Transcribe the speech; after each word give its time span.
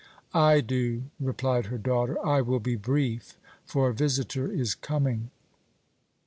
"I 0.33 0.61
do," 0.61 1.11
replied 1.19 1.67
her 1.67 1.77
daughter. 1.77 2.17
"I 2.25 2.41
will 2.41 2.59
be 2.59 2.75
brief, 2.75 3.37
for 3.63 3.87
a 3.87 3.93
visitor 3.93 4.51
is 4.51 4.73
coming." 4.73 5.29